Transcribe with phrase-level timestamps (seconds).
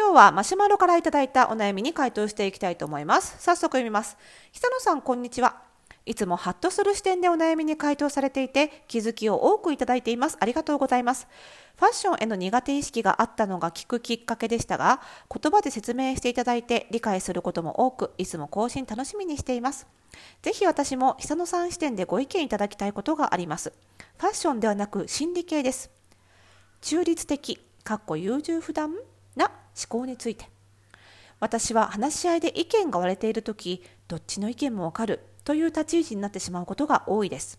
[0.00, 3.34] 今日はマシュマロからいただいたお悩みに回答していきたいと思います。
[3.40, 4.16] 早速読みます。
[4.52, 5.60] 久野さん、こんにちは。
[6.06, 10.36] いつもハッとする視点でお悩みに回答されていて気づきを多くいただいています。
[10.38, 11.26] ありがとうございます。
[11.76, 15.00] ファッションへの苦手意識があったのが聞くきっかけでしたが、
[15.34, 19.88] 言葉で説明していただいて理解することも多く、いつも更新楽しみにしています。
[20.42, 23.72] ぜひ私も久野さん視点でご意見いただきたいことがあります。
[24.18, 25.90] ファッションではなく心理系です。
[26.82, 28.94] 中立的、かっこ優柔不断
[29.78, 30.48] 思考について。
[31.40, 37.58] 私は話し合いで意見が割れているとき、どっちの意見もわかるという立ち位置になってしまうことが多いです。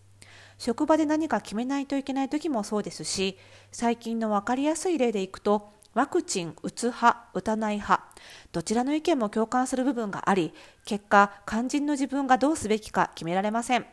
[0.57, 3.37] 職場で何か決めないといけない時もそうですし、
[3.71, 8.03] 最近の分かりやすい例でいくと、ワクチン打つ派、打たない派、
[8.51, 10.53] どちらの意見も共感する部分があり、
[10.85, 13.85] 結果、肝心の自分がどうすべきか決められません。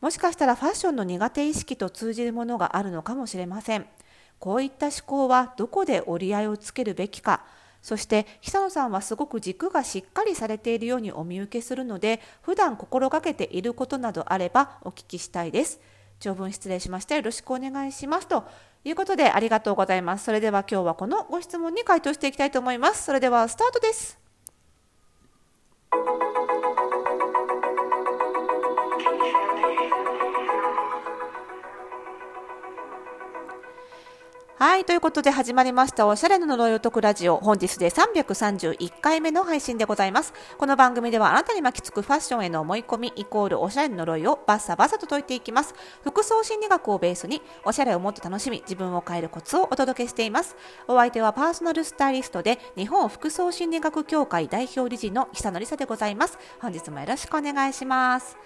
[0.00, 3.86] もしかしたらファッションの苦手意識と通じるものがあるのかもしれません。
[4.38, 7.42] こういった思考はどこで折り合いをつけるべきか、
[7.82, 15.80] そして久野さんはすごく軸がしっかりされているようにお見受けするので普段心がけていることなどあればお聞きしたいです。
[16.18, 17.16] 長文失礼しました。
[17.16, 18.26] よろしくお願いします。
[18.26, 18.44] と
[18.84, 20.24] いうことでありがとうございます。
[20.24, 23.04] それでは今日はこのご質問に回答していきたいと思います。
[23.04, 24.18] それではスタートです。
[34.56, 37.38] はい、ということで始まりましたおしゃれの呪いを解くラジオ。
[37.38, 40.32] 本日で331回目の配信でございます。
[40.58, 45.74] この番組ではあなたに巻きつくファッションへの思い込みイコールおしゃれの呪いをバッサバサと解いていきます。
[46.04, 50.54] 服装心理学をベースにおしゃれをもっと楽しみ、自分を変えるコツをお届けしています。
[50.86, 56.38] お相手はパーソナルスタイリストで日本服装心理学協会代表理事の久野里沙でございます。
[56.60, 58.36] 本日もよろしくお願いします。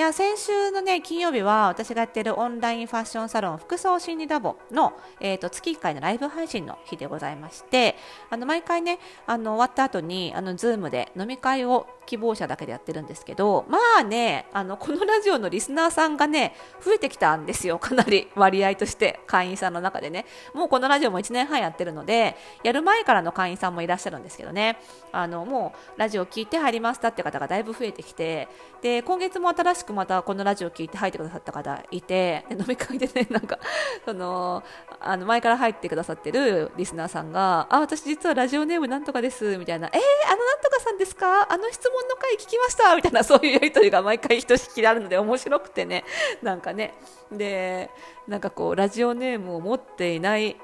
[0.00, 7.96] いや先週のね金曜日は私がやっているオンラインファッションサロン服装心理ラボの、えーと、月1回のライブ配信の日でございまして
[8.30, 20.26] あの毎回ねあの終わった後にあの Zoom で飲み会を希望者だけでやってるんですけどまあねあのこのラジオのリスナーさんがね増えてきたんですよかなり割合として会員さんの中でね。
[20.52, 24.78] もうこのラジオも1年半やってるのでやる前からの会員さんもいらっしゃるんですけどね。
[25.12, 28.48] あのもうラジオ聞いて入りましたって方がだいぶ増えてきて
[28.82, 33.58] で今月も新しくまたこのラジオ聞いて入ってくださった方いて飲み会でねなんか
[34.04, 34.62] その
[35.00, 40.00] あの前から入ってくださってるリスナーさんがあ私実はラジオネームなんとかですみたいなえー、
[40.32, 41.52] あのなんとかさんですか？
[41.52, 42.94] あの質問の回聞きました？
[42.96, 46.04] みたいなそういうやり取りが毎回ひとしきりあるので面白くてね
[46.42, 46.94] なんかね。
[47.32, 47.90] で
[48.26, 50.56] なんかこうラジオネームを持っていない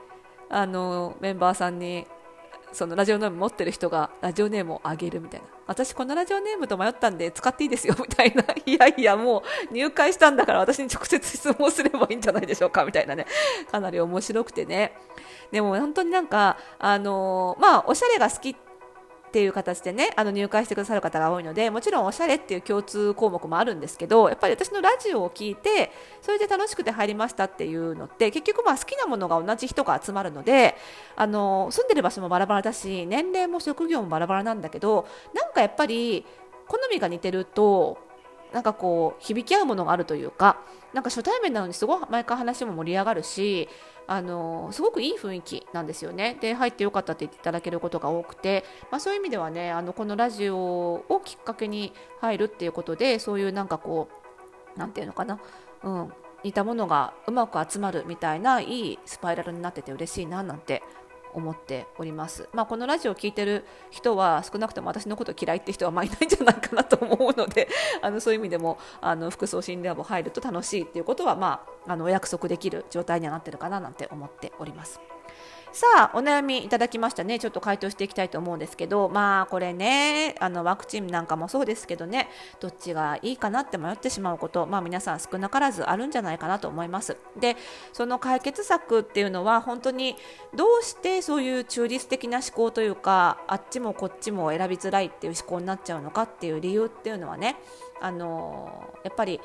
[0.49, 2.07] あのメンバーさんに
[2.73, 5.56] そのラジオネーム持ってる人がラジオネームをあげるみたいな。
[5.67, 8.45] 私このラジオネームと迷ったんで使っていいですよみたいな。
[8.65, 13.27] いやいやもう入会したんだから私に直接質問すればいいんじゃないでしょうかみたいなね。
[13.71, 14.93] かなり面白くてね。
[15.51, 18.66] でも本当になんかあのまあおしゃれが好きって
[19.27, 25.91] っていう形でねあの入会してくださる方が多いのでもちろんおしゃれっていう共通項目もあるんですけどやっぱり私のラジオを聞いて
[26.23, 30.77] それで楽しくて入りましたっていうのって結局まあ好きなものが同じ人が集まるので
[31.17, 36.25] あの住んでる場所もバラバラだし年齢も職業もバラバラなんだけどなんかやっぱり
[36.69, 38.06] 好みが似てると
[38.53, 40.59] なんかこう響き合うものがあるというか
[40.93, 43.69] なんか初対面なのにすごい毎回話も盛り上がるし
[44.07, 46.39] あのすごくいい雰囲気なんですよね。
[46.41, 50.57] で入ってよかったって言っていただけることが多くて、まあ、そういう意味ではねあのこのラジオ
[51.09, 54.09] をきっかけに入るっていうことでそういうなんかこ
[54.77, 55.41] うなんていうのかな、
[55.83, 56.13] うん、
[56.45, 60.83] 似たものがうまく集まるみたいないいスパイラルになってて嬉しいななんて
[61.37, 62.49] 思っております。
[62.55, 67.69] まあ、このラジオを聴いてる人は少なくとも私のこと嫌いって人はまあいないんじゃないかなと思うので
[68.01, 74.99] あのそういう意味でもあの服装心理ラボ入ると楽しいっていうことは、まあ、あのお約束できる状態にはなってるかななんて思っております。
[75.77, 77.39] さあ、お悩みいただきましたね。
[77.39, 87.19] ちょっと回答していきたいと思うんですけど、まあ、これね、あの、ワクチンなんかもそうですけどね、どっちがいいかなって迷ってしまうこと、まあ、皆さん少なからずあるんじゃないかなと思います。
[87.39, 87.59] で、
[87.93, 90.17] その解決策っていうのは、本当に
[90.55, 97.57] どうしてそういう中立的な思考というか、あっちもこっちも選びづらいっていう思考になっちゃうのかっていう理由っていうのはね、
[98.01, 99.43] あの、やっぱり、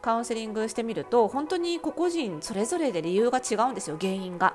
[0.00, 4.54] カウンセリングしてみると本当に個々人それぞれで理由が違うんですよ原因が。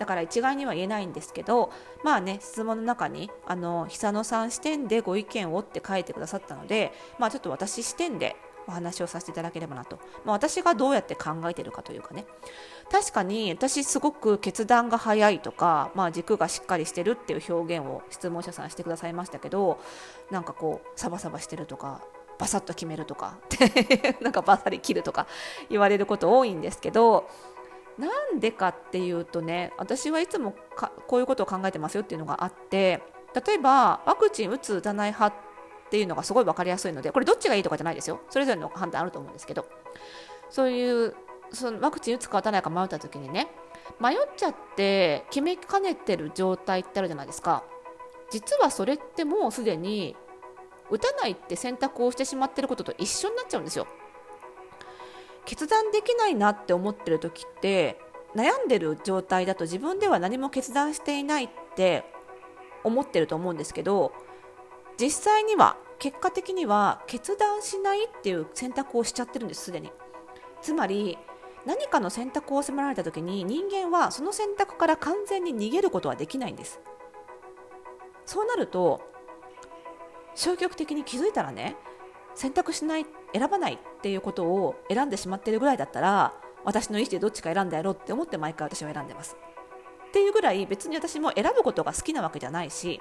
[0.00, 1.70] だから一概には言えないんですけど
[2.02, 8.34] まあね質問の中にあの久野さん視点でご意見をって書いてくださったのでまあちょっと私視点で
[8.66, 12.24] お話をさせていただければなと、まあ、私がどうやって考えてるかというかね。
[12.90, 19.80] 確かに私すごく決断が早いとか、まあ、軸がしっかりしてるっていう表現を質問者さんしてくださいましたけど
[20.30, 22.02] なんかこうサバサバしてるとか
[22.38, 23.38] バサッと決めるとか
[24.22, 25.26] なんかバサリ切るとか
[25.68, 27.28] 言われること多いんですけど
[27.98, 33.02] なんでかっていうとね私はいつもかこういうことを考えてますよっていうのがあって
[33.46, 38.20] 例えばワクチン打つ打たない派っていうのがすごい分かりやすいのでこれどっちがいいとかじゃないですよ。
[38.30, 39.66] それぞれの判断あると思うんですけど。
[40.50, 41.14] そういう
[41.52, 43.48] そのワクチン打つか打たないか迷った時にね
[44.00, 47.64] 迷っちゃって決めかねてる状態ってあるじゃないですか。
[48.30, 50.16] 実はそれってもうすでに
[50.90, 53.86] 打たないって選択をしてしまってることと一緒になっちゃうんですよ。
[55.50, 57.98] 決断できないなって思ってる時って
[58.36, 62.04] 悩んでる状態だと自分では何も決断していないって
[62.84, 64.12] 思ってると思うんですけど
[64.96, 69.90] 実際には結果的には決断しないっていう選択をしちゃってるんですすでに。
[70.62, 71.18] つまり
[71.66, 76.80] 何かの選択を迫られた時に人間はその選択から完全に逃げることはできないんです。
[78.24, 79.00] そうなると
[80.36, 81.74] 消極的に気づいたらね
[82.36, 86.34] 選択しないっ選ばないっていうことを選んでしまってるぐらいだったら
[86.64, 89.36] 私の意思でどっちか選んでやろうって思って毎回私は選んでます。
[90.08, 93.00] っていうぐらい別に私も選ぶことが好きなわけじゃないし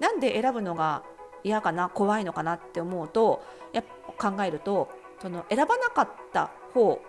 [0.00, 1.02] なんで選ぶのが
[1.42, 3.42] 嫌かな怖いのかなって思うと
[3.72, 3.82] や
[4.16, 4.88] 考えると
[5.20, 7.02] その選ばなかった方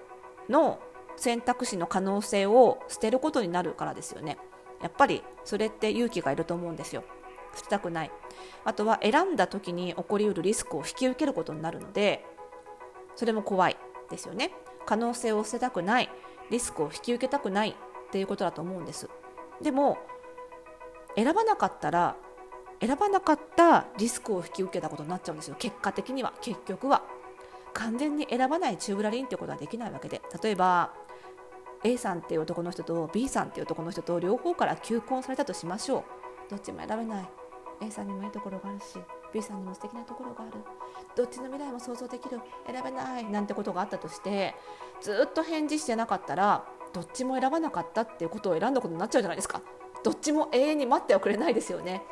[0.50, 0.80] の
[1.18, 4.38] 選択肢の可能性を捨てることになるからですよね。
[4.81, 7.04] やっぱりそれって勇気がいると思うんですよ。
[7.55, 8.11] 捨てたくない。
[8.63, 12.25] あとは選んだ時に起こりうるリスクを引き受けることになるので
[13.15, 13.77] それも怖い
[14.09, 14.51] ですよね。
[14.85, 16.09] 可能性を捨てたくない。
[16.51, 17.69] リスクを引き受けたくない。
[17.69, 19.09] っていうことだと思うんです。
[19.61, 19.97] でも
[21.15, 22.15] 選ばなかったら
[22.79, 25.55] 選ばなかったリスクを引き受けたことになっちゃうんですよ。
[25.57, 26.33] 結果的には。
[26.41, 27.03] 結局は。
[27.73, 30.21] 完全に選ばないチューブラリンってことはできないわけで。
[30.41, 30.93] 例えば
[31.83, 36.03] A さんっていう男の人と B さんっていう男の人と両方から求婚されたとしましょう。
[36.49, 37.29] どっちも選べない。
[37.81, 39.00] A さんにもいいところがあるし
[39.33, 40.54] B さんにも素敵なところがある。
[41.16, 42.39] どっちの未来も想像できる。
[42.68, 44.56] 選べないなんてことがあったとして
[45.01, 49.62] ずっと返事してなかったらどっちも選ばなかったっていうことを選んだことになっちゃうじゃないですか。
[50.04, 52.04] どっちも永遠に待ってはくれないですよね。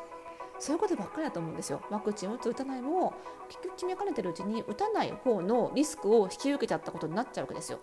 [0.60, 1.82] そういうことばっかりだと思うんですよ。
[1.90, 3.14] ワクチンを打つ打たないも
[3.50, 7.80] 結局決めかねてるうちに打たない方のリスクを引き受けちゃったことになっちゃうわけですよ。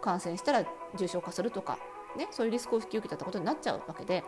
[0.00, 0.64] 感染したら
[0.94, 1.78] 重症化するとか
[2.16, 4.22] ね、そういうリスクを引き受けちゃったことになっちゃうわけで。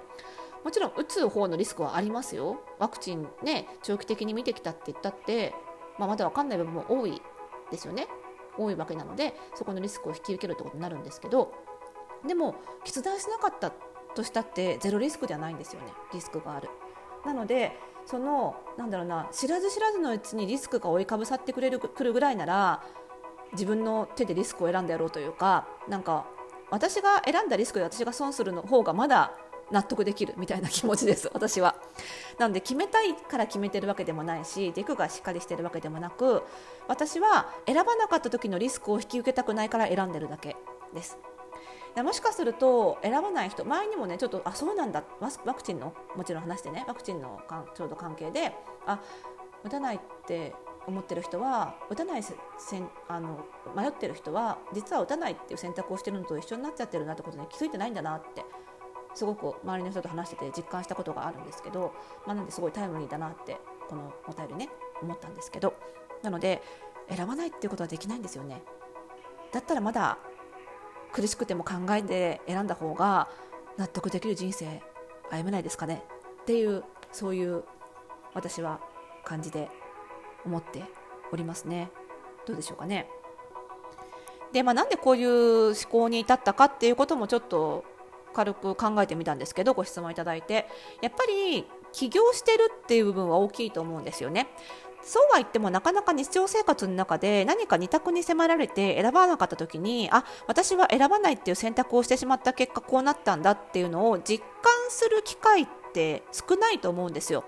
[0.64, 2.60] もちろん打つ方のリスクはありますよ。
[2.78, 5.54] ワクチンね長期的に見てきたって言ったって、
[5.98, 7.20] まあ、まだ分かんない部分も多い
[7.70, 8.08] ですよね。
[8.56, 11.52] 多いわけなのでそこのリスクを引き受けるってことになるんですけど。
[12.26, 13.70] でも決断しなかった
[14.14, 15.92] としたってゼロリスクではないんですよね。
[16.12, 16.70] リスクがある。
[17.26, 17.72] なので
[18.06, 22.82] そのなんだろうな知らず知らずのうちにリスクが追いかぶさってくれるくるぐらいなら
[23.52, 26.26] 自分の手でリスクを選んでやろうというかなんか
[26.70, 29.32] 私が選んだリスクで私が損するの方がまだ
[29.70, 31.76] 納得できるみたいな気持ちです 私は。
[32.38, 36.42] なので決めたいから決めてるわけでもないし軸がしっかりしてるわけでもなく
[36.88, 40.56] 私は選ばなかった時のリスクを引き受けたくないから選んでるだけ
[40.92, 41.18] です。
[41.96, 45.04] もしかすると選ばない人前にもねちょっとあそうなんだ。
[45.44, 48.52] ワクチンのもちろん話してねワクチンのかんちょうど関係で
[48.84, 48.98] あ
[49.62, 50.54] 打たないって
[50.86, 58.44] 思ってる人は打たないせんあの迷ってる人は実は打たないっていう選択をしてるのと一緒になっちゃってるなってことに気づいてないんだなって
[59.14, 61.94] すごく周りの人と話してて実感したことがあるんですけど、
[62.26, 63.58] まあ、なんですごいタイムリーだなって
[63.88, 64.68] このお便りね
[65.02, 65.74] 思ったんですけど
[66.22, 66.62] なので
[67.08, 68.62] 選ばないっていうことはできないんですよね。
[69.52, 70.18] だったらまだ
[71.12, 73.28] 苦しくても考えて選んだ方が
[73.76, 74.82] 納得できる人生
[75.30, 76.02] 歩めないですかね。
[76.42, 76.82] っていう
[77.12, 77.62] そういう
[78.32, 78.80] 私は
[79.24, 79.68] 感じで
[80.44, 80.82] 思って
[81.32, 81.90] おりますね。
[82.46, 83.08] どうでしょうかね。
[84.52, 87.84] で、まあ、なんでこういう思考に至ったかっていうこともちょっと
[88.34, 90.66] 軽く考えてみたんですけどご質問いただいて
[91.00, 94.48] やっぱり起業してるっていう部分は大きいと思うんですよね。
[95.06, 107.44] そうは言ってもなかなか日常生活の中で何か2択に迫られて選ばなかった時にあ私は選ばないっていう選択をしてしまった結果こうなったんだっていうのを実感する機会って少ないと思うんですよ。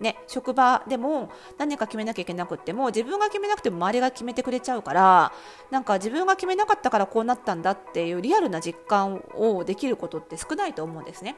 [0.00, 5.32] ね、職場でも何か決めなきゃいけなくっても自分が決めなくても周りが決めてくれちゃうから
[5.70, 11.36] なんか自分が決めなかったからこうなったんだっていうリアルな実感をできることって少ないと思うんですね。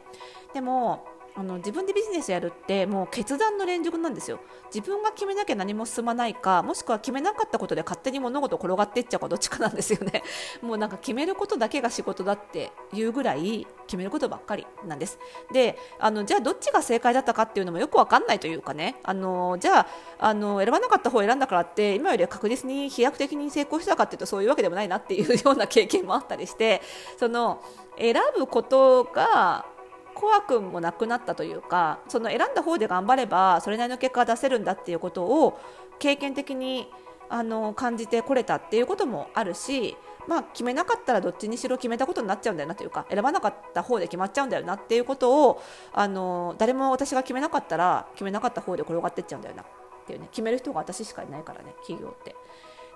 [0.55, 4.41] でもあの自分でビジネスやるってもう決断の連続なんですよ。
[4.75, 10.23] 自分が決めなきゃ何も進まないかもしくは決めなかったことで勝手に物事転がっていっちゃうかどっちかなんですよね。
[10.61, 15.19] もうなんか決めることだけが仕事だっていうぐらい決めることばっかりなんです。
[15.53, 18.97] であのじゃあどっちが正解だったかっていうのもよくわかんないというかね。
[19.03, 19.87] あのじゃあ
[20.19, 26.83] あの選ばなかった方を選んだからって今より確実に飛躍的に成功したかっていうとそういうわけでもないなっていうような経験もあったりして
[27.19, 27.63] その
[27.99, 29.67] 選ぶことが
[30.15, 35.59] 怖くもなくなったというかその選んだ方で頑張ればそれなりの結果が出せるんだっていうことを
[35.99, 36.91] 経験的に
[37.29, 49.67] あの感じてこれたっていうこともあるしまあ、決めなかったらどっちにしろ決めたことになっちゃうんだよなというか選ばなかった方で決まっちゃうんだよなっていうことをあの誰も私が決めなかったら決めなかった方で転がってっちゃうんだよなっ
[50.07, 52.37] ていうね決める人が私しかいないからね企業って。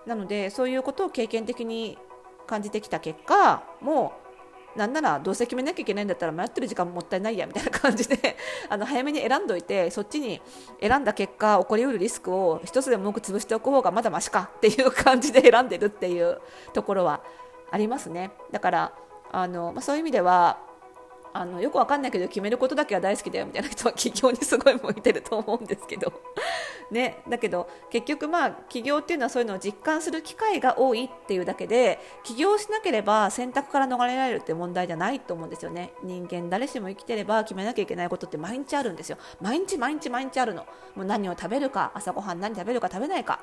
[0.06, 1.99] なのでそういうことを経験的に
[2.46, 4.25] 感じてきた結果もう
[4.76, 8.37] なんならどうせ決めなきゃいけないんだったら迷ってる時間もったいないやみたいな感じで
[8.68, 10.40] あの早めに選んどいてそっちに
[10.80, 16.40] 選んだ結果起こりうるリスクを一つでも多く潰しておく方がまだましかっていう感じで選んでるっていう
[16.73, 17.23] ところは
[17.71, 18.30] ありますね。
[18.52, 18.92] だから
[19.33, 20.59] あの、まあ、そういう意味では
[21.33, 26.12] あのよくわかんないけど決めることだけは大好きだよみたいな人は起業にすごい向いてると思うんですけど。
[26.90, 35.92] ね、だけど結局まあ起業っていうのはそういうのを実感する機会が多いっていうだけで起業しなければ選択から逃れられるって問題じゃないと思うんですよね。
[36.04, 39.18] 人間誰しも生きてれば決めなきゃいけないことって毎日あるんですよ。
[39.40, 40.64] 毎日毎日毎日あるの。
[40.94, 43.40] もう何を食べるか朝ごはん何食べるか食べないか。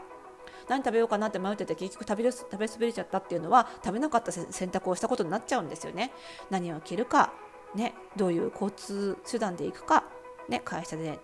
[0.69, 6.13] 何食べようかなって迷ってて結局食べる食べ滑れちゃったっていうのは食べなかった選択をしたことになっちゃうんですよね。
[6.50, 7.33] 何を着るか
[7.75, 10.05] ねどういう交通手段で行くか
[10.47, 11.19] ね会社で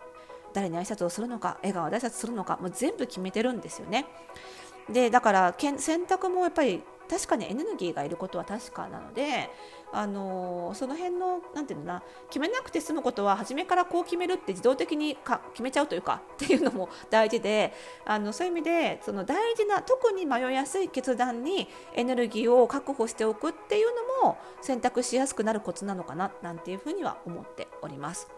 [0.53, 4.05] 誰に挨拶をするのか笑顔で挨拶するのかもう全部決めてるんですよね
[4.91, 9.49] でだから選択もやっぱり確かにエネルギーがいることは確かなので、
[9.91, 17.73] あのー、その辺のなんていうのな決めなくて済むことは初めからこう決めるって自動的にか決めちゃうというかっていうのも大事で
[18.05, 23.87] あのそういう意味でその大事な特に迷いやすい決断にエネルギーを確保しておくっていう
[24.21, 28.29] のも選択しやすくなるコツなのかななんていうふうには思っております。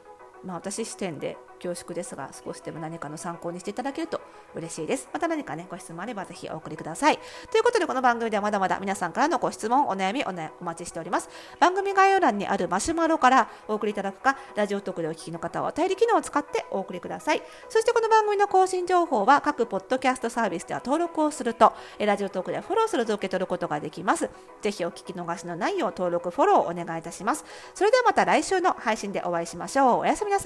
[0.46, 4.20] まあ、私視点で恐縮ですが少しでも何かの参考にしていただけると
[4.56, 5.08] 嬉しいです。
[5.14, 7.20] また何かねご質問あればぜひお送りください。
[7.52, 11.30] ということでこの番組ではまだまだ皆さんからのご質問お悩みお,、ね、お待ちしております。
[11.60, 17.42] 番組概要欄にあるマシュマロからお送りいただくかラジオトークでお聞きの方はお便り機能を使ってお送りください。
[17.70, 24.30] そしてこの番組の更新情報は各ポッドキャストサービスでは登録をするとラジオトークでフォローすると受け取ることができます。
[24.62, 27.46] ぜひお聞き逃しのないよう登録フォローをお願いいたします。
[27.74, 30.00] それではまた来週の配信でお会いしましょう。
[30.00, 30.42] おやすみなさい。